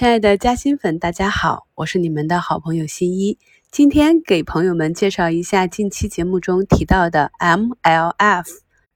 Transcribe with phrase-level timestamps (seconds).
[0.00, 3.36] 亲爱的嘉兴粉，大家好，我是你们的好朋友新一。
[3.70, 8.46] 今天给朋友们介绍一下近期节目中提到的 MLF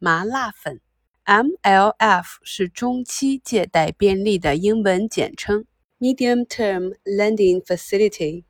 [0.00, 0.80] 麻辣粉。
[1.24, 5.66] MLF 是中期借贷便利的英文简称
[6.00, 8.42] ，Medium Term Lending Facility，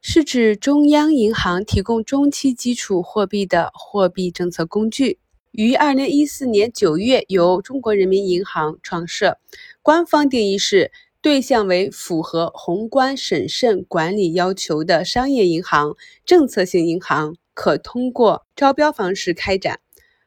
[0.00, 5.18] 是指中央银行提供中期基础货币的货币政策工具。
[5.50, 9.40] 于二零一四年九月由中国人民银行创设，
[9.82, 10.92] 官方定义是。
[11.26, 19.80] 对象为符合宏观审慎管理要求的商业银行、政策性银行，可通过招标方式开展，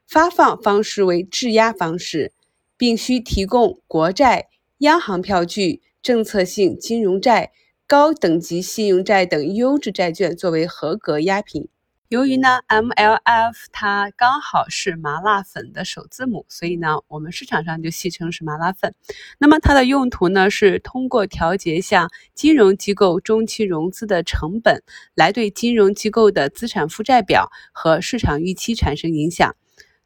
[0.05, 2.34] 发放方式为质押方式，
[2.75, 4.49] 并需提供国债、
[4.80, 7.53] 央行票据、政策性金融债、
[7.88, 11.70] 高等级信用债等优质债券作为合格押品。
[12.09, 18.95] 由于呢，MLF 它刚好是麻辣粉的首字母，所以呢，我们市场上就戏称是麻辣粉。
[19.38, 24.81] 那么它的用途呢，是通过调节向金融机构中期融资的成本，
[25.14, 29.55] 来对金融机构的资产负债表和市场预期产生影响，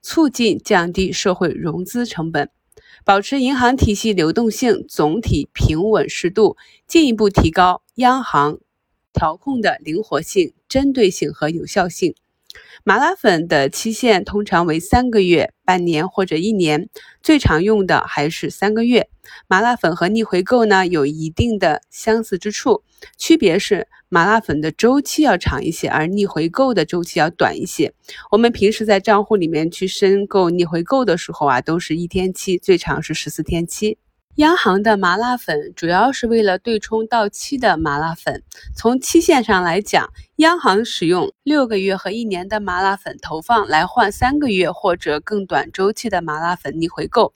[0.01, 2.49] 促进降低社会融资成本，
[3.05, 8.59] 保持银行体系流动性总体平稳适度，进一步提高央行。
[9.15, 12.15] 调控的灵活性、针对性和有效性。
[12.83, 16.89] 麻辣粉的期限通常为三个月、半年或者一年，
[17.21, 19.07] 最常用的还是三个月。
[19.47, 22.81] 麻辣粉和逆回购呢有一定的相似之处，
[23.19, 27.93] 区别是麻辣粉的周期要长一些，而逆回购的周期要短一些。
[28.31, 33.99] 我们平时在账户里面去申购逆回购的时候啊，都是一天期，最长是十四天期。
[34.37, 38.41] 央行的麻辣粉主要是为了对冲到期的麻辣粉。
[38.75, 47.31] 从期限上来讲，央行使用六个月和一年的麻辣粉投放来换三个月或者更短周期的麻辣粉逆回购。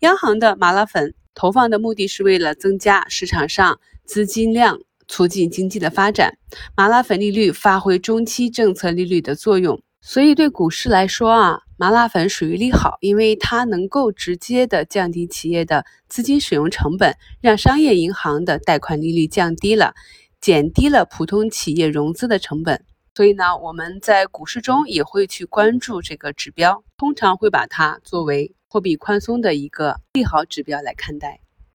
[0.00, 6.36] 央行的麻辣粉投放的目的是为了增加市场上资金量，促进经济的发展。
[6.76, 9.80] 麻辣粉利率发挥中期政策利率的作用。
[10.02, 19.92] 所以对股市来说啊，麻辣粉属于利好，因为它能够直接的降低企业的资金使用成本，让商业银行的贷款利率降低了，
[20.40, 22.84] 减低了普通企业融资的成本。
[23.16, 31.41] 所以呢，我们在股市中也会去关注这个指标，通常会把它作为货币宽松的一个利好指标来看待。